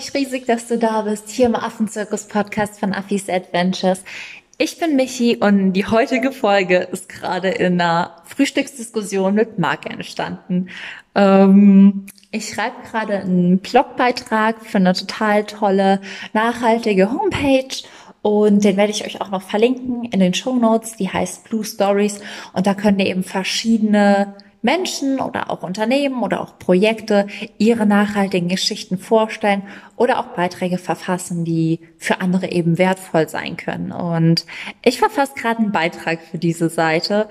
[0.00, 4.02] mich riesig, dass du da bist, hier im Affenzirkus-Podcast von Affis Adventures.
[4.56, 10.70] Ich bin Michi und die heutige Folge ist gerade in einer Frühstücksdiskussion mit Marc entstanden.
[11.14, 16.00] Ähm, ich schreibe gerade einen Blogbeitrag für eine total tolle,
[16.32, 17.76] nachhaltige Homepage
[18.22, 20.96] und den werde ich euch auch noch verlinken in den Show Notes.
[20.96, 22.20] Die heißt Blue Stories
[22.54, 27.26] und da könnt ihr eben verschiedene Menschen oder auch Unternehmen oder auch Projekte
[27.58, 29.62] ihre nachhaltigen Geschichten vorstellen
[29.96, 33.92] oder auch Beiträge verfassen, die für andere eben wertvoll sein können.
[33.92, 34.44] Und
[34.84, 37.28] ich verfasse gerade einen Beitrag für diese Seite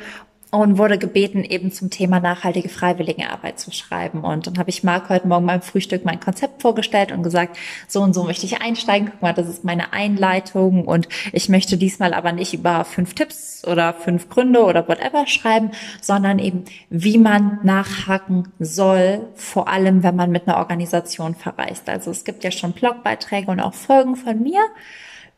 [0.52, 4.22] und wurde gebeten, eben zum Thema nachhaltige Freiwilligenarbeit zu schreiben.
[4.22, 8.02] Und dann habe ich Marc heute Morgen beim Frühstück mein Konzept vorgestellt und gesagt, so
[8.02, 9.10] und so möchte ich einsteigen.
[9.12, 13.64] Guck mal, das ist meine Einleitung und ich möchte diesmal aber nicht über fünf Tipps
[13.68, 20.16] oder fünf Gründe oder whatever schreiben, sondern eben, wie man nachhaken soll, vor allem, wenn
[20.16, 21.90] man mit einer Organisation verreist.
[21.90, 24.62] Also es gibt ja schon Blogbeiträge und auch Folgen von mir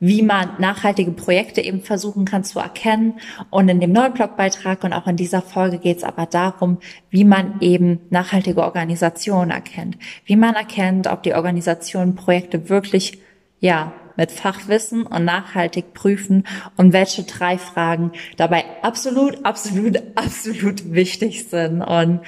[0.01, 3.19] wie man nachhaltige Projekte eben versuchen kann zu erkennen.
[3.51, 6.79] Und in dem neuen Blogbeitrag und auch in dieser Folge geht es aber darum,
[7.11, 9.97] wie man eben nachhaltige Organisationen erkennt.
[10.25, 13.19] Wie man erkennt, ob die Organisationen Projekte wirklich,
[13.59, 16.45] ja, mit Fachwissen und nachhaltig prüfen
[16.77, 21.81] und welche drei Fragen dabei absolut, absolut, absolut wichtig sind.
[21.81, 22.21] Und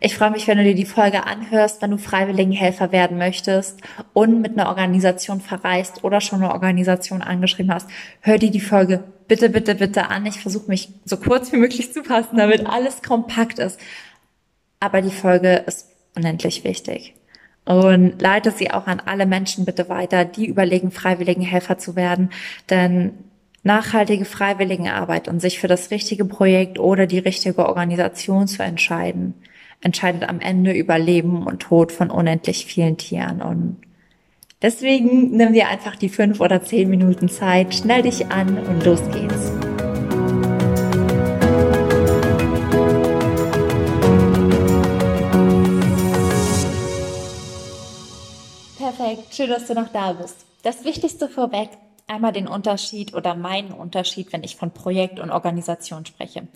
[0.00, 3.80] ich freue mich, wenn du dir die Folge anhörst, wenn du Freiwilligenhelfer werden möchtest
[4.12, 7.88] und mit einer Organisation verreist oder schon eine Organisation angeschrieben hast.
[8.20, 10.26] Hör dir die Folge bitte, bitte, bitte an.
[10.26, 13.78] Ich versuche mich so kurz wie möglich zu fassen, damit alles kompakt ist.
[14.80, 17.14] Aber die Folge ist unendlich wichtig.
[17.64, 22.30] Und leite sie auch an alle Menschen bitte weiter, die überlegen, Freiwilligenhelfer zu werden.
[22.70, 23.12] Denn
[23.62, 29.34] nachhaltige Freiwilligenarbeit und sich für das richtige Projekt oder die richtige Organisation zu entscheiden,
[29.80, 33.42] entscheidet am Ende über Leben und Tod von unendlich vielen Tieren.
[33.42, 33.76] Und
[34.62, 39.02] deswegen nimm dir einfach die fünf oder zehn Minuten Zeit, schnell dich an und los
[39.12, 39.52] geht's.
[48.76, 50.44] Perfekt, schön, dass du noch da bist.
[50.62, 51.68] Das Wichtigste vorweg,
[52.08, 56.48] einmal den Unterschied oder meinen Unterschied, wenn ich von Projekt und Organisation spreche.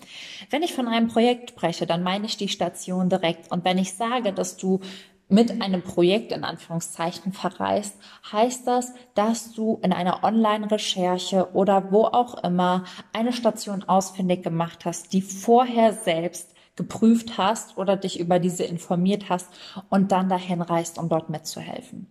[0.49, 3.51] Wenn ich von einem Projekt spreche, dann meine ich die Station direkt.
[3.51, 4.81] Und wenn ich sage, dass du
[5.29, 7.95] mit einem Projekt in Anführungszeichen verreist,
[8.31, 14.85] heißt das, dass du in einer Online-Recherche oder wo auch immer eine Station ausfindig gemacht
[14.85, 19.47] hast, die vorher selbst geprüft hast oder dich über diese informiert hast
[19.89, 22.07] und dann dahin reist, um dort mitzuhelfen.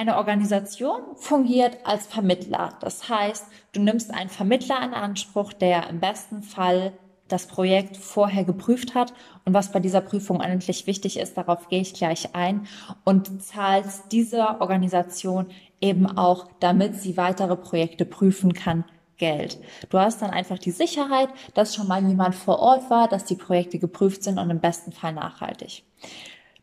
[0.00, 2.72] Eine Organisation fungiert als Vermittler.
[2.80, 6.94] Das heißt, du nimmst einen Vermittler in Anspruch, der im besten Fall
[7.28, 9.12] das Projekt vorher geprüft hat
[9.44, 12.66] und was bei dieser Prüfung eigentlich wichtig ist, darauf gehe ich gleich ein
[13.04, 15.48] und zahlst dieser Organisation
[15.82, 18.86] eben auch, damit sie weitere Projekte prüfen kann,
[19.18, 19.58] Geld.
[19.90, 23.34] Du hast dann einfach die Sicherheit, dass schon mal jemand vor Ort war, dass die
[23.34, 25.82] Projekte geprüft sind und im besten Fall nachhaltig.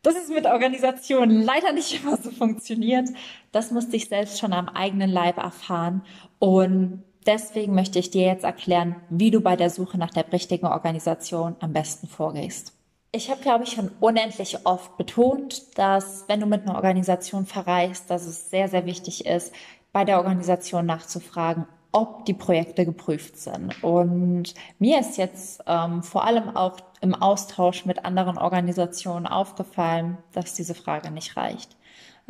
[0.08, 3.10] Das ist mit Organisationen leider nicht immer so funktioniert.
[3.52, 6.02] Das musste ich selbst schon am eigenen Leib erfahren.
[6.40, 10.66] Und deswegen möchte ich dir jetzt erklären, wie du bei der Suche nach der richtigen
[10.66, 12.72] Organisation am besten vorgehst.
[13.12, 18.10] Ich habe, glaube ich, schon unendlich oft betont, dass wenn du mit einer Organisation verreist,
[18.10, 19.54] dass es sehr, sehr wichtig ist,
[19.92, 23.84] bei der Organisation nachzufragen, ob die Projekte geprüft sind.
[23.84, 30.54] Und mir ist jetzt ähm, vor allem auch im Austausch mit anderen Organisationen aufgefallen, dass
[30.54, 31.78] diese Frage nicht reicht.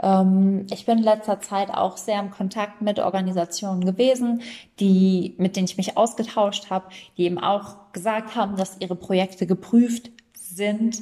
[0.02, 4.42] Ähm, ich bin in letzter Zeit auch sehr im Kontakt mit Organisationen gewesen,
[4.80, 9.48] die, mit denen ich mich ausgetauscht habe, die eben auch gesagt haben, dass ihre Projekte
[9.48, 11.02] geprüft sind,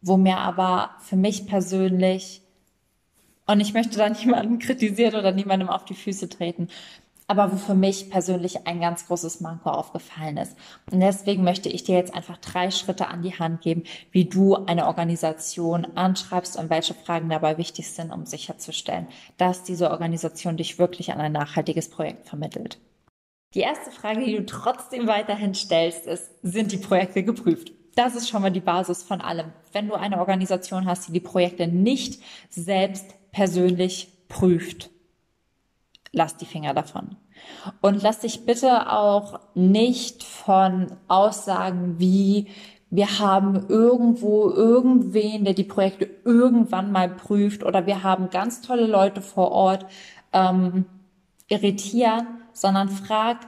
[0.00, 2.42] wo mir aber für mich persönlich
[3.46, 6.68] und ich möchte da niemanden kritisieren oder niemandem auf die Füße treten
[7.28, 10.56] aber wo für mich persönlich ein ganz großes Manko aufgefallen ist.
[10.90, 14.56] Und deswegen möchte ich dir jetzt einfach drei Schritte an die Hand geben, wie du
[14.56, 20.78] eine Organisation anschreibst und welche Fragen dabei wichtig sind, um sicherzustellen, dass diese Organisation dich
[20.78, 22.78] wirklich an ein nachhaltiges Projekt vermittelt.
[23.54, 27.72] Die erste Frage, die du trotzdem weiterhin stellst, ist, sind die Projekte geprüft?
[27.94, 29.52] Das ist schon mal die Basis von allem.
[29.72, 34.90] Wenn du eine Organisation hast, die die Projekte nicht selbst persönlich prüft,
[36.12, 37.16] lass die Finger davon.
[37.80, 42.48] Und lass dich bitte auch nicht von Aussagen wie,
[42.90, 48.86] wir haben irgendwo irgendwen, der die Projekte irgendwann mal prüft oder wir haben ganz tolle
[48.86, 49.86] Leute vor Ort
[50.32, 50.86] ähm,
[51.48, 53.38] irritieren, sondern frag,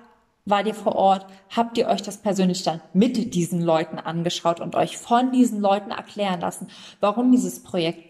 [0.45, 1.27] war ihr vor Ort?
[1.55, 5.91] Habt ihr euch das persönlich dann mit diesen Leuten angeschaut und euch von diesen Leuten
[5.91, 6.69] erklären lassen,
[7.01, 8.10] warum dieses Projekt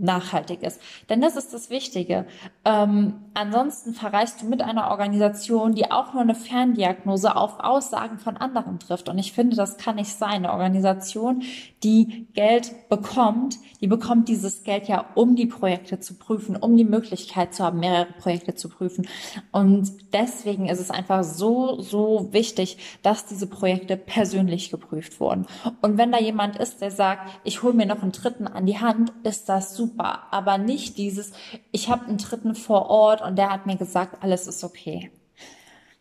[0.00, 0.80] nachhaltig ist.
[1.08, 2.26] Denn das ist das Wichtige.
[2.64, 8.36] Ähm, ansonsten verreist du mit einer Organisation, die auch nur eine Ferndiagnose auf Aussagen von
[8.36, 9.08] anderen trifft.
[9.08, 10.30] Und ich finde, das kann nicht sein.
[10.30, 11.42] Eine Organisation,
[11.82, 16.84] die Geld bekommt, die bekommt dieses Geld ja, um die Projekte zu prüfen, um die
[16.84, 19.08] Möglichkeit zu haben, mehrere Projekte zu prüfen.
[19.52, 25.46] Und deswegen ist es einfach so, so wichtig, dass diese Projekte persönlich geprüft wurden.
[25.80, 28.78] Und wenn da jemand ist, der sagt, ich hole mir noch einen Dritten an die
[28.78, 31.32] Hand, ist das super aber nicht dieses,
[31.72, 35.10] ich habe einen Dritten vor Ort und der hat mir gesagt, alles ist okay.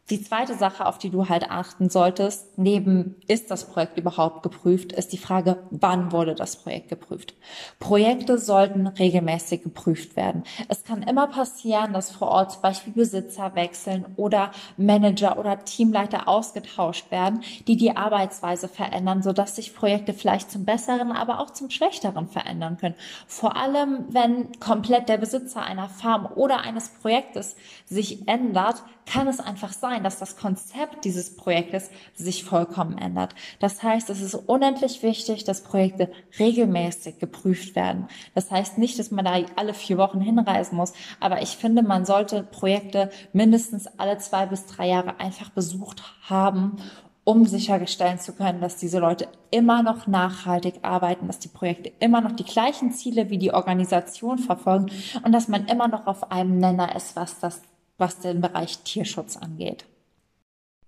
[0.10, 4.92] Die zweite Sache, auf die du halt achten solltest, neben ist das Projekt überhaupt geprüft,
[4.92, 7.36] ist die Frage, wann wurde das Projekt geprüft.
[7.80, 10.44] Projekte sollten regelmäßig geprüft werden.
[10.68, 16.28] Es kann immer passieren, dass vor Ort zum Beispiel Besitzer wechseln oder Manager oder Teamleiter
[16.28, 21.70] ausgetauscht werden, die die Arbeitsweise verändern, sodass sich Projekte vielleicht zum Besseren, aber auch zum
[21.70, 22.96] Schlechteren verändern können.
[23.28, 29.40] Vor allem, wenn komplett der Besitzer einer Farm oder eines Projektes sich ändert, kann es
[29.40, 33.34] einfach sein, dass das Konzept dieses Projektes sich vollkommen ändert.
[33.60, 38.08] Das heißt, es ist unendlich wichtig, dass Projekte regelmäßig geprüft werden.
[38.36, 42.06] Das heißt nicht, dass man da alle vier Wochen hinreisen muss, aber ich finde, man
[42.06, 46.78] sollte Projekte mindestens alle zwei bis drei Jahre einfach besucht haben,
[47.24, 52.22] um sicherstellen zu können, dass diese Leute immer noch nachhaltig arbeiten, dass die Projekte immer
[52.22, 54.92] noch die gleichen Ziele wie die Organisation verfolgen
[55.24, 57.62] und dass man immer noch auf einem Nenner ist, was das
[58.00, 59.86] was den Bereich Tierschutz angeht.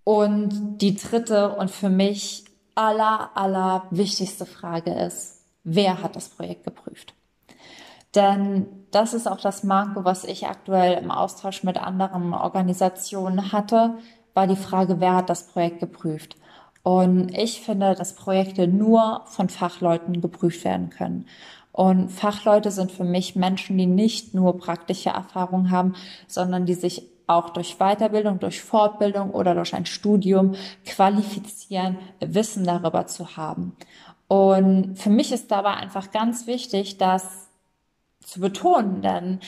[0.04, 6.64] Und die dritte und für mich aller, aller wichtigste Frage ist, wer hat das Projekt
[6.64, 7.14] geprüft?
[8.16, 13.98] Denn das ist auch das Manko, was ich aktuell im Austausch mit anderen Organisationen hatte,
[14.34, 16.36] war die Frage, wer hat das Projekt geprüft?
[16.84, 21.28] Und ich finde, dass Projekte nur von Fachleuten geprüft werden können.
[21.72, 25.96] Und Fachleute sind für mich Menschen, die nicht nur praktische Erfahrung haben,
[26.28, 33.08] sondern die sich auch durch Weiterbildung, durch Fortbildung oder durch ein Studium qualifizieren, Wissen darüber
[33.08, 33.76] zu haben.
[34.28, 37.50] Und für mich ist dabei einfach ganz wichtig, das
[38.24, 39.40] zu betonen, denn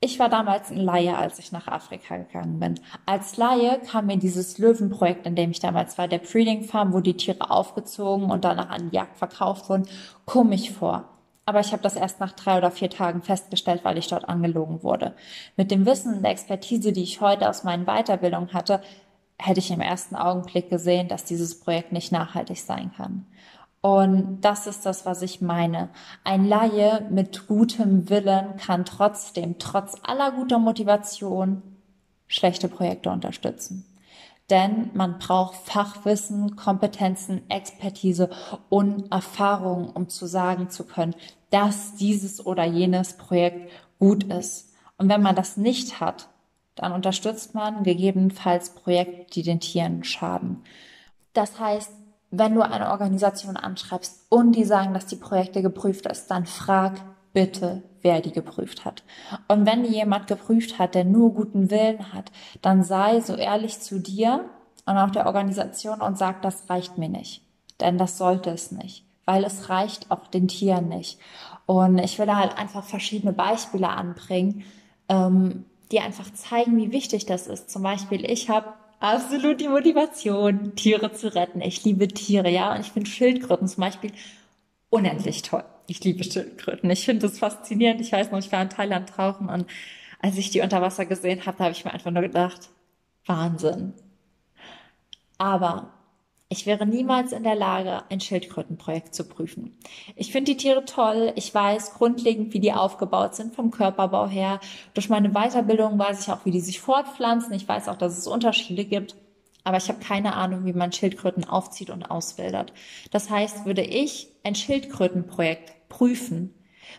[0.00, 2.80] ich war damals ein Laie, als ich nach Afrika gegangen bin.
[3.04, 7.00] Als Laie kam mir dieses Löwenprojekt, in dem ich damals war, der Breeding Farm, wo
[7.00, 9.88] die Tiere aufgezogen und danach an die Jagd verkauft wurden,
[10.24, 11.17] komisch vor
[11.48, 14.82] aber ich habe das erst nach drei oder vier Tagen festgestellt, weil ich dort angelogen
[14.82, 15.14] wurde.
[15.56, 18.82] Mit dem Wissen und der Expertise, die ich heute aus meinen Weiterbildungen hatte,
[19.38, 23.24] hätte ich im ersten Augenblick gesehen, dass dieses Projekt nicht nachhaltig sein kann.
[23.80, 25.88] Und das ist das, was ich meine.
[26.22, 31.62] Ein Laie mit gutem Willen kann trotzdem, trotz aller guter Motivation,
[32.26, 33.87] schlechte Projekte unterstützen
[34.50, 38.30] denn man braucht Fachwissen, Kompetenzen, Expertise
[38.68, 41.14] und Erfahrung, um zu sagen zu können,
[41.50, 44.72] dass dieses oder jenes Projekt gut ist.
[44.96, 46.28] Und wenn man das nicht hat,
[46.74, 50.62] dann unterstützt man gegebenenfalls Projekte, die den Tieren schaden.
[51.32, 51.90] Das heißt,
[52.30, 57.00] wenn du eine Organisation anschreibst und die sagen, dass die Projekte geprüft ist, dann frag
[57.32, 59.02] bitte, wer die geprüft hat.
[59.48, 62.32] Und wenn die jemand geprüft hat, der nur guten Willen hat,
[62.62, 64.46] dann sei so ehrlich zu dir
[64.86, 67.42] und auch der Organisation und sag, das reicht mir nicht.
[67.80, 71.18] Denn das sollte es nicht, weil es reicht auch den Tieren nicht.
[71.66, 74.64] Und ich will da halt einfach verschiedene Beispiele anbringen,
[75.10, 77.70] ähm, die einfach zeigen, wie wichtig das ist.
[77.70, 81.60] Zum Beispiel, ich habe absolut die Motivation, Tiere zu retten.
[81.60, 84.12] Ich liebe Tiere, ja, und ich finde Schildkröten zum Beispiel
[84.88, 85.64] unendlich toll.
[85.90, 86.90] Ich liebe Schildkröten.
[86.90, 88.02] Ich finde das faszinierend.
[88.02, 89.66] Ich weiß noch, ich war in Thailand tauchen und
[90.20, 92.68] als ich die unter Wasser gesehen habe, habe ich mir einfach nur gedacht,
[93.24, 93.94] Wahnsinn.
[95.38, 95.94] Aber
[96.50, 99.78] ich wäre niemals in der Lage, ein Schildkrötenprojekt zu prüfen.
[100.14, 101.32] Ich finde die Tiere toll.
[101.36, 104.60] Ich weiß grundlegend, wie die aufgebaut sind vom Körperbau her.
[104.92, 107.54] Durch meine Weiterbildung weiß ich auch, wie die sich fortpflanzen.
[107.54, 109.14] Ich weiß auch, dass es Unterschiede gibt
[109.68, 112.72] aber ich habe keine Ahnung, wie man Schildkröten aufzieht und auswildert.
[113.10, 116.54] Das heißt, würde ich ein Schildkrötenprojekt prüfen,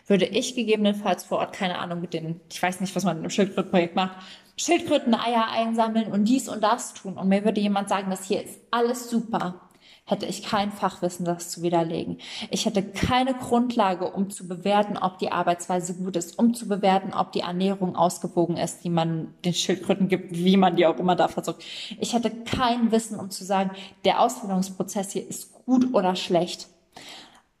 [0.06, 3.24] würde ich gegebenenfalls vor Ort, keine Ahnung, mit den, ich weiß nicht, was man mit
[3.24, 4.18] einem Schildkrötenprojekt macht,
[4.56, 7.14] Schildkröteneier einsammeln und dies und das tun.
[7.18, 9.68] Und mir würde jemand sagen, das hier ist alles super
[10.04, 12.18] hätte ich kein Fachwissen, das zu widerlegen.
[12.50, 17.14] Ich hätte keine Grundlage, um zu bewerten, ob die Arbeitsweise gut ist, um zu bewerten,
[17.14, 21.16] ob die Ernährung ausgewogen ist, die man den Schildkröten gibt, wie man die auch immer
[21.16, 21.64] da versucht.
[22.00, 23.70] Ich hätte kein Wissen, um zu sagen,
[24.04, 26.68] der Ausbildungsprozess hier ist gut oder schlecht.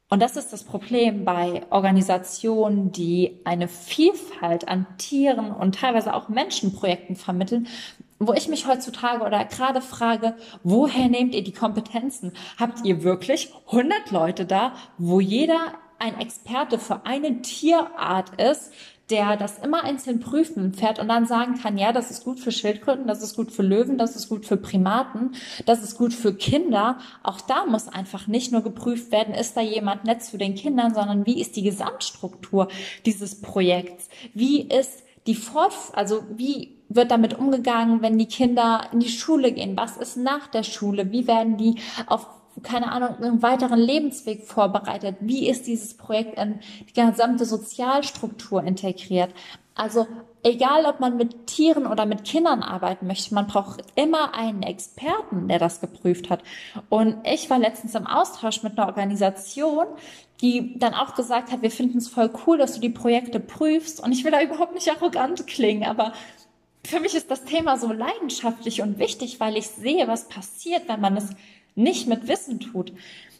[0.08, 6.28] Und das ist das Problem bei Organisationen, die eine Vielfalt an Tieren und teilweise auch
[6.28, 7.68] Menschenprojekten vermitteln,
[8.20, 12.32] wo ich mich heutzutage oder gerade frage, woher nehmt ihr die Kompetenzen?
[12.58, 15.58] Habt ihr wirklich 100 Leute da, wo jeder
[15.98, 18.72] ein Experte für eine Tierart ist,
[19.08, 22.52] der das immer einzeln prüfen fährt und dann sagen kann, ja, das ist gut für
[22.52, 25.32] Schildkröten, das ist gut für Löwen, das ist gut für Primaten,
[25.66, 26.98] das ist gut für Kinder.
[27.22, 30.94] Auch da muss einfach nicht nur geprüft werden, ist da jemand nett zu den Kindern,
[30.94, 32.68] sondern wie ist die Gesamtstruktur
[33.04, 34.10] dieses Projekts?
[34.32, 39.52] Wie ist die Fort, also wie wird damit umgegangen, wenn die Kinder in die Schule
[39.52, 39.76] gehen?
[39.76, 41.10] Was ist nach der Schule?
[41.10, 42.26] Wie werden die auf
[42.62, 45.16] keine Ahnung, einen weiteren Lebensweg vorbereitet?
[45.20, 49.32] Wie ist dieses Projekt in die gesamte Sozialstruktur integriert?
[49.74, 50.06] Also
[50.42, 55.48] egal, ob man mit Tieren oder mit Kindern arbeiten möchte, man braucht immer einen Experten,
[55.48, 56.42] der das geprüft hat.
[56.90, 59.86] Und ich war letztens im Austausch mit einer Organisation,
[60.42, 64.02] die dann auch gesagt hat, wir finden es voll cool, dass du die Projekte prüfst.
[64.02, 66.12] Und ich will da überhaupt nicht arrogant klingen, aber
[66.84, 71.00] für mich ist das Thema so leidenschaftlich und wichtig, weil ich sehe, was passiert, wenn
[71.00, 71.28] man es
[71.74, 72.92] nicht mit Wissen tut,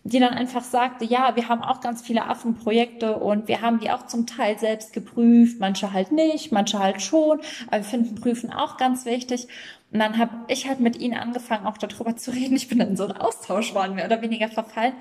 [0.04, 3.90] die dann einfach sagte, ja, wir haben auch ganz viele Affenprojekte und wir haben die
[3.90, 8.52] auch zum Teil selbst geprüft, manche halt nicht, manche halt schon, aber wir finden Prüfen
[8.52, 9.48] auch ganz wichtig.
[9.92, 12.54] Und dann habe ich halt mit ihnen angefangen, auch darüber zu reden.
[12.54, 14.92] Ich bin in so einen Austausch waren mehr oder weniger verfallen.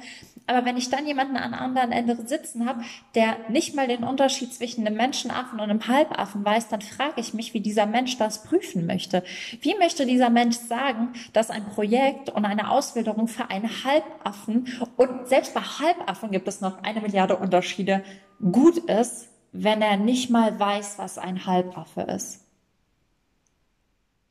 [0.48, 2.82] Aber wenn ich dann jemanden an anderen Ende sitzen habe,
[3.14, 7.36] der nicht mal den Unterschied zwischen einem Menschenaffen und einem Halbaffen weiß, dann frage ich
[7.36, 9.24] mich, wie dieser Mensch das prüfen möchte.
[9.62, 14.68] Wie möchte dieser Mensch sagen, dass ein Projekt und eine Ausbildung für einen Halbaffen
[14.98, 18.04] und selbst bei Halbaffen gibt es noch eine Milliarde Unterschiede
[18.52, 22.49] gut ist, wenn er nicht mal weiß, was ein Halbaffe ist.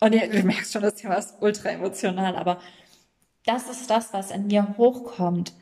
[0.00, 2.60] Und ihr, du merkst schon, das Thema ist ultra emotional, aber
[3.44, 5.52] das ist das, was in mir hochkommt.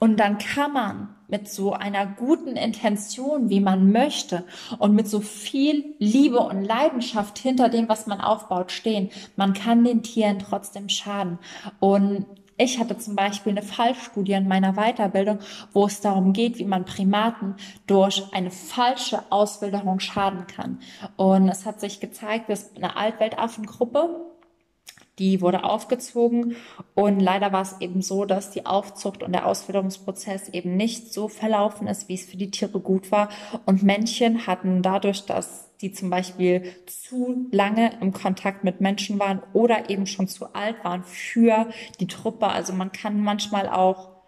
[0.00, 4.44] Und dann kann man mit so einer guten Intention, wie man möchte,
[4.78, 9.10] und mit so viel Liebe und Leidenschaft hinter dem, was man aufbaut, stehen.
[9.36, 11.38] Man kann den Tieren trotzdem schaden.
[11.80, 12.26] Und
[12.58, 15.38] ich hatte zum Beispiel eine Fallstudie in meiner Weiterbildung,
[15.72, 17.54] wo es darum geht, wie man Primaten
[17.86, 20.80] durch eine falsche Auswilderung schaden kann.
[21.16, 24.24] Und es hat sich gezeigt, dass eine Altweltaffengruppe,
[25.18, 26.56] die wurde aufgezogen
[26.94, 31.28] und leider war es eben so, dass die Aufzucht und der Auswilderungsprozess eben nicht so
[31.28, 33.28] verlaufen ist, wie es für die Tiere gut war.
[33.66, 39.42] Und Männchen hatten dadurch, dass die zum Beispiel zu lange im Kontakt mit Menschen waren
[39.52, 41.68] oder eben schon zu alt waren für
[42.00, 42.48] die Truppe.
[42.48, 44.18] Also man kann manchmal auch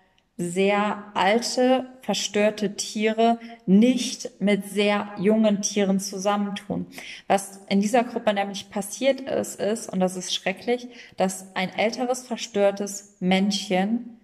[0.40, 6.86] sehr alte, verstörte Tiere nicht mit sehr jungen Tieren zusammentun.
[7.26, 10.88] Was in dieser Gruppe nämlich passiert ist, ist, und das ist schrecklich,
[11.18, 14.18] dass ein älteres, verstörtes Männchen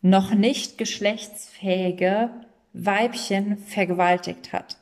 [0.00, 2.30] noch nicht geschlechtsfähige
[2.72, 4.78] Weibchen vergewaltigt hat.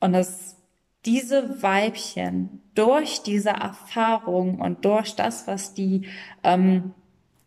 [0.00, 0.56] Und das
[1.04, 6.08] diese Weibchen durch diese Erfahrung und durch das, was die,
[6.42, 6.94] ähm,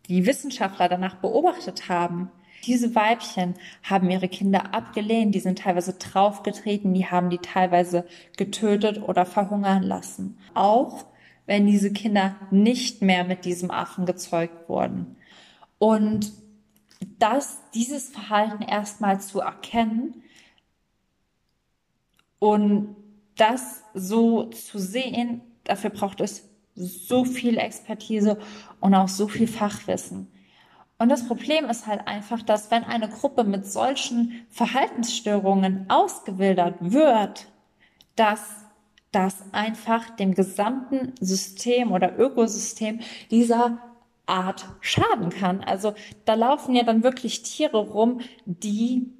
[0.08, 2.30] die Wissenschaftler danach beobachtet haben,
[2.64, 8.04] diese Weibchen haben ihre Kinder abgelehnt, die sind teilweise draufgetreten, die haben die teilweise
[8.36, 10.38] getötet oder verhungern lassen.
[10.54, 11.06] Auch
[11.46, 15.16] wenn diese Kinder nicht mehr mit diesem Affen gezeugt wurden.
[15.78, 16.32] Und
[17.18, 20.22] das, dieses Verhalten erstmal zu erkennen
[22.38, 22.96] und
[23.38, 28.38] das so zu sehen, dafür braucht es so viel Expertise
[28.80, 30.28] und auch so viel Fachwissen.
[30.98, 37.46] Und das Problem ist halt einfach, dass wenn eine Gruppe mit solchen Verhaltensstörungen ausgewildert wird,
[38.16, 38.64] dass
[39.12, 43.78] das einfach dem gesamten System oder Ökosystem dieser
[44.26, 45.62] Art schaden kann.
[45.62, 49.10] Also da laufen ja dann wirklich Tiere rum, die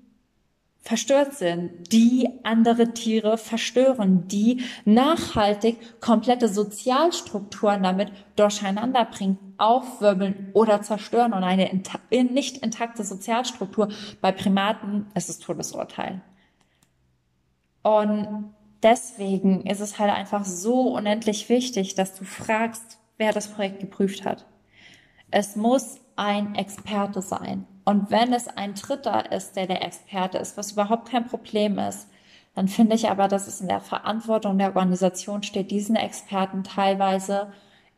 [0.81, 10.81] verstört sind, die andere Tiere verstören, die nachhaltig komplette Sozialstrukturen damit durcheinander bringen, aufwirbeln oder
[10.83, 11.71] zerstören und eine
[12.11, 13.89] nicht intakte Sozialstruktur
[14.21, 16.23] bei Primaten ist es Todesurteil.
[17.83, 23.81] Und deswegen ist es halt einfach so unendlich wichtig, dass du fragst, wer das Projekt
[23.81, 24.47] geprüft hat.
[25.31, 27.67] Es muss ein Experte sein.
[27.89, 32.07] Und wenn es ein Dritter ist, der der Experte ist, was überhaupt kein Problem ist,
[32.55, 37.51] dann finde ich aber, dass es in der Verantwortung der Organisation steht, diesen Experten teilweise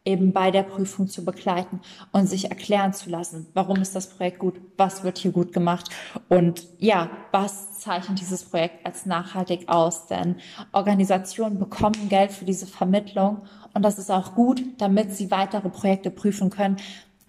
[0.05, 1.81] eben bei der Prüfung zu begleiten
[2.13, 5.91] und sich erklären zu lassen, warum ist das Projekt gut, was wird hier gut gemacht
[6.29, 10.37] und ja, was zeichnet dieses Projekt als nachhaltig aus, denn
[10.71, 13.43] Organisationen bekommen Geld für diese Vermittlung
[13.75, 16.77] und das ist auch gut, damit sie weitere Projekte prüfen können,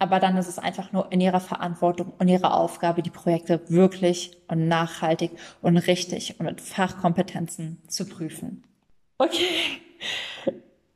[0.02, 4.36] aber dann ist es einfach nur in ihrer Verantwortung und ihrer Aufgabe, die Projekte wirklich
[4.48, 5.30] und nachhaltig
[5.60, 8.64] und richtig und mit Fachkompetenzen zu prüfen.
[9.18, 9.46] Okay,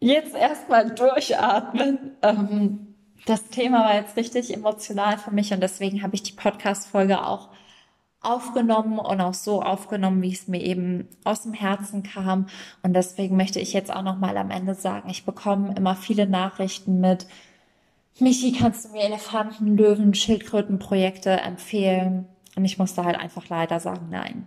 [0.01, 2.17] jetzt erstmal durchatmen.
[2.21, 2.97] Ähm,
[3.27, 7.51] das Thema war jetzt richtig emotional für mich und deswegen habe ich die Podcast-Folge auch
[8.21, 12.49] aufgenommen und auch so aufgenommen, wie es mir eben aus dem Herzen kam.
[12.83, 16.27] Und deswegen möchte ich jetzt auch noch mal am Ende sagen, ich bekomme immer viele
[16.27, 17.29] Nachrichten mit,
[18.19, 22.27] Michi, kannst du mir Elefanten, Löwen, Schildkrötenprojekte empfehlen?
[22.57, 24.47] Und ich musste halt einfach leider sagen, nein,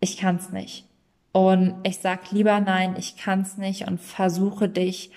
[0.00, 0.86] ich kann es nicht.
[1.32, 5.10] Und ich sag lieber nein, ich kann es nicht und versuche dich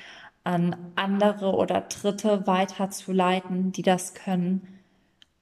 [0.45, 4.79] an andere oder Dritte weiterzuleiten, die das können,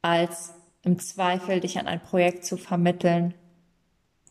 [0.02, 0.54] als
[0.84, 3.36] im Zweifel dich an ein Projekt zu vermitteln,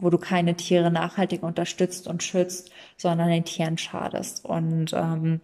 [0.00, 4.44] wo du keine Tiere nachhaltig unterstützt und schützt, sondern den Tieren schadest.
[4.44, 5.40] Und ähm,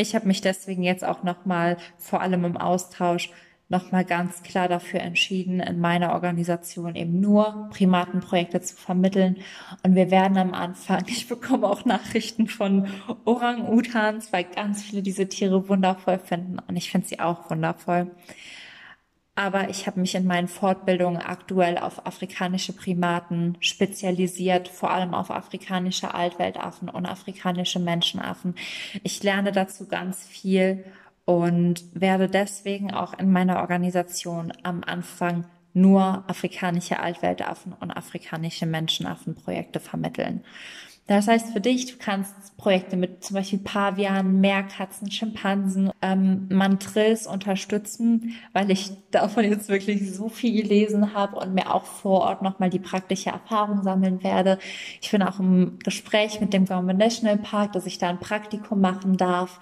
[0.00, 3.30] ich habe mich deswegen jetzt auch nochmal, vor allem im Austausch,
[3.68, 9.36] nochmal ganz klar dafür entschieden, in meiner Organisation eben nur Primatenprojekte zu vermitteln.
[9.84, 12.88] Und wir werden am Anfang, ich bekomme auch Nachrichten von
[13.24, 16.58] Orang-Utans, weil ganz viele diese Tiere wundervoll finden.
[16.66, 18.10] Und ich finde sie auch wundervoll.
[19.34, 25.30] Aber ich habe mich in meinen Fortbildungen aktuell auf afrikanische Primaten spezialisiert, vor allem auf
[25.30, 28.54] afrikanische Altweltaffen und afrikanische Menschenaffen.
[29.02, 30.84] Ich lerne dazu ganz viel
[31.24, 39.78] und werde deswegen auch in meiner Organisation am Anfang nur afrikanische Altweltaffen und afrikanische Menschenaffenprojekte
[39.78, 40.44] vermitteln.
[41.10, 47.26] Das heißt für dich, du kannst Projekte mit zum Beispiel Pavianen, Meerkatzen, Schimpansen, ähm, Mantrills
[47.26, 52.42] unterstützen, weil ich davon jetzt wirklich so viel gelesen habe und mir auch vor Ort
[52.42, 54.60] nochmal die praktische Erfahrung sammeln werde.
[55.00, 58.80] Ich bin auch im Gespräch mit dem Government National Park, dass ich da ein Praktikum
[58.80, 59.58] machen darf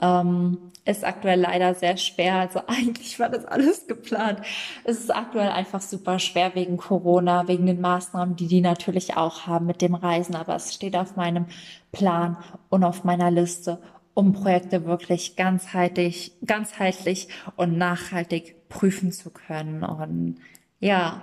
[0.00, 2.36] ähm, ist aktuell leider sehr schwer.
[2.36, 4.40] Also eigentlich war das alles geplant.
[4.84, 9.46] Es ist aktuell einfach super schwer wegen Corona, wegen den Maßnahmen, die die natürlich auch
[9.46, 10.34] haben mit dem Reisen.
[10.34, 11.46] Aber es steht auf meinem
[11.92, 12.36] Plan
[12.68, 13.78] und auf meiner Liste,
[14.14, 19.82] um Projekte wirklich ganzheitlich, ganzheitlich und nachhaltig prüfen zu können.
[19.82, 20.36] Und
[20.78, 21.22] ja,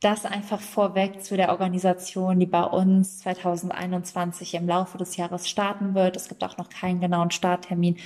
[0.00, 5.94] das einfach vorweg zu der Organisation, die bei uns 2021 im Laufe des Jahres starten
[5.94, 6.16] wird.
[6.16, 7.96] Es gibt auch noch keinen genauen Starttermin.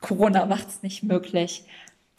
[0.00, 1.64] Corona macht es nicht möglich.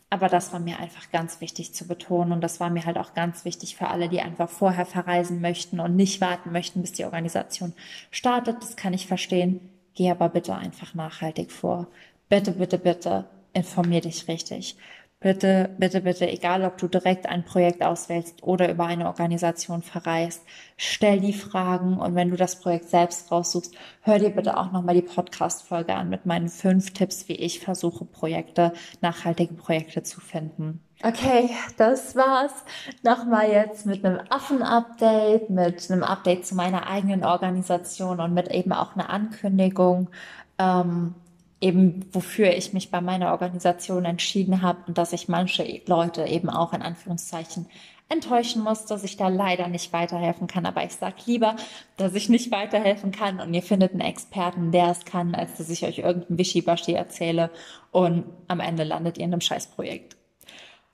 [0.10, 3.14] Aber das war mir einfach ganz wichtig zu betonen und das war mir halt auch
[3.14, 7.06] ganz wichtig für alle, die einfach vorher verreisen möchten und nicht warten möchten, bis die
[7.06, 7.72] Organisation
[8.10, 8.58] startet.
[8.62, 9.62] Das kann ich verstehen.
[9.94, 11.88] Geh aber bitte einfach nachhaltig vor.
[12.28, 14.76] Bitte, bitte, bitte informier dich richtig.
[15.24, 20.42] Bitte, bitte, bitte, egal ob du direkt ein Projekt auswählst oder über eine Organisation verreist,
[20.78, 24.96] stell die Fragen und wenn du das Projekt selbst raussuchst, hör dir bitte auch nochmal
[24.96, 30.82] die Podcast-Folge an mit meinen fünf Tipps, wie ich versuche, Projekte, nachhaltige Projekte zu finden.
[31.04, 32.54] Okay, das war's.
[33.04, 38.74] Nochmal jetzt mit einem Affen-Update, mit einem Update zu meiner eigenen Organisation und mit eben
[38.74, 40.10] auch einer Ankündigung.
[40.58, 41.14] Ähm,
[41.62, 46.50] eben wofür ich mich bei meiner Organisation entschieden habe und dass ich manche Leute eben
[46.50, 47.68] auch in Anführungszeichen
[48.10, 50.66] enttäuschen muss, dass ich da leider nicht weiterhelfen kann.
[50.66, 51.56] Aber ich sag lieber,
[51.98, 55.70] dass ich nicht weiterhelfen kann und ihr findet einen Experten, der es kann, als dass
[55.70, 57.52] ich euch irgendein Wischiwaschi erzähle
[57.92, 60.18] und am Ende landet ihr in einem Scheißprojekt.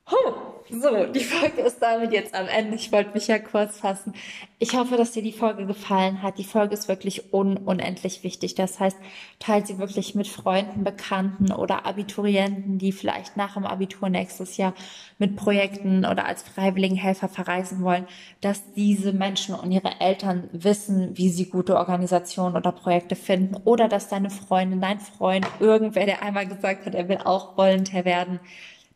[0.10, 0.34] Huh.
[0.70, 2.76] So, die Folge ist damit jetzt am Ende.
[2.76, 4.14] Ich wollte mich ja kurz fassen.
[4.60, 6.38] Ich hoffe, dass dir die Folge gefallen hat.
[6.38, 8.56] Die Folge ist wirklich un unendlich wichtig.
[8.56, 8.98] Das heißt,
[9.40, 14.74] teilt sie wirklich mit Freunden, Bekannten oder Abiturienten, die vielleicht nach dem Abitur nächstes Jahr
[15.20, 18.06] mit Projekten oder als Freiwilligenhelfer verreisen wollen,
[18.42, 23.88] dass diese Menschen und ihre Eltern wissen, wie sie gute Organisationen oder Projekte finden oder
[23.88, 28.42] dass deine Freundin, dein Freund, irgendwer, der einmal gesagt hat, er will auch Volontär werden,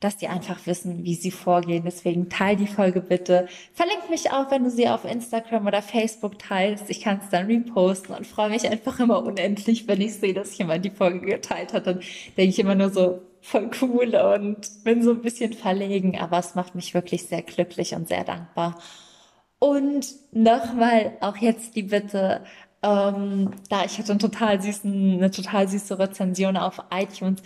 [0.01, 1.83] dass die einfach wissen, wie sie vorgehen.
[1.85, 3.47] Deswegen teil die Folge bitte.
[3.73, 6.89] Verlink mich auch, wenn du sie auf Instagram oder Facebook teilst.
[6.89, 10.57] Ich kann es dann reposten und freue mich einfach immer unendlich, wenn ich sehe, dass
[10.57, 11.87] jemand die Folge geteilt hat.
[11.87, 12.01] Dann
[12.35, 16.55] denke ich immer nur so, voll cool und bin so ein bisschen verlegen, aber es
[16.55, 18.79] macht mich wirklich sehr glücklich und sehr dankbar.
[19.59, 22.43] Und nochmal auch jetzt die Bitte,
[22.83, 27.41] ähm, da ich hatte einen total süßen, eine total süße Rezension auf iTunes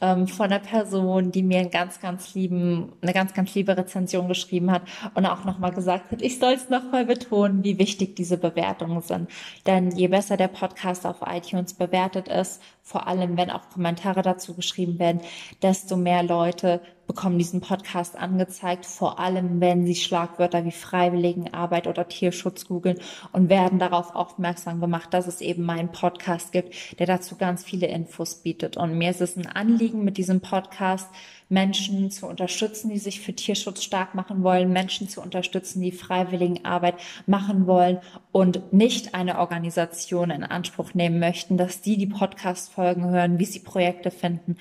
[0.00, 4.28] ähm, von einer Person, die mir einen ganz, ganz lieben, eine ganz, ganz liebe Rezension
[4.28, 4.82] geschrieben hat
[5.14, 9.28] und auch nochmal gesagt hat, ich soll es nochmal betonen, wie wichtig diese Bewertungen sind.
[9.66, 14.54] Denn je besser der Podcast auf iTunes bewertet ist, vor allem wenn auch Kommentare dazu
[14.54, 15.20] geschrieben werden,
[15.60, 22.06] desto mehr Leute bekommen diesen Podcast angezeigt, vor allem wenn sie Schlagwörter wie Freiwilligenarbeit oder
[22.06, 23.00] Tierschutz googeln
[23.32, 27.88] und werden darauf aufmerksam gemacht, dass es eben meinen Podcast gibt, der dazu ganz viele
[27.88, 28.76] Infos bietet.
[28.76, 31.08] Und mir ist es ein Anliegen mit diesem Podcast,
[31.48, 36.96] Menschen zu unterstützen, die sich für Tierschutz stark machen wollen, Menschen zu unterstützen, die Freiwilligenarbeit
[37.26, 37.98] machen wollen
[38.32, 43.60] und nicht eine Organisation in Anspruch nehmen möchten, dass die die Podcast-Folgen hören, wie sie
[43.60, 44.56] Projekte finden,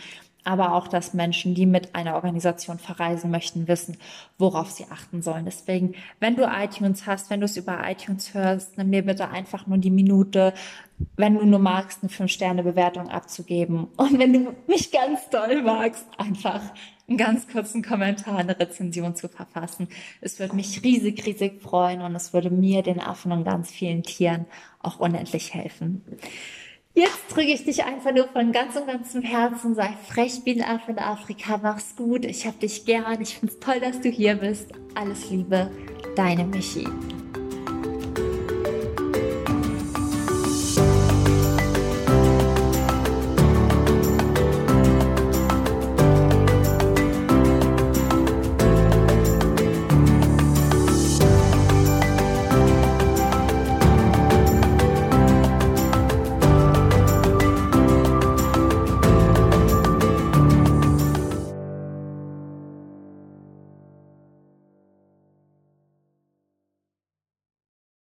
[0.46, 3.98] aber auch, dass Menschen, die mit einer Organisation verreisen möchten, wissen,
[4.38, 5.46] worauf sie achten sollen.
[5.46, 9.68] Deswegen, wenn du iTunes hast, wenn du es über iTunes hörst, nimm dir bitte einfach
[9.68, 10.54] nur die Minute,
[11.18, 13.88] wenn du nur magst, eine 5-Sterne-Bewertung abzugeben.
[13.98, 16.62] Und wenn du mich ganz doll magst, einfach
[17.08, 19.88] einen ganz kurzen Kommentar, eine Rezension zu verfassen.
[20.22, 24.04] Es würde mich riesig, riesig freuen und es würde mir, den Affen und ganz vielen
[24.04, 24.46] Tieren
[24.80, 26.04] auch unendlich helfen.
[26.98, 29.76] Jetzt drücke ich dich einfach nur von ganzem, ganzem Herzen.
[29.76, 31.60] Sei frech Affe in Afrika.
[31.62, 32.24] Mach's gut.
[32.24, 33.20] Ich hab dich gern.
[33.22, 34.72] Ich find's toll, dass du hier bist.
[34.96, 35.70] Alles Liebe.
[36.16, 36.88] Deine Michi.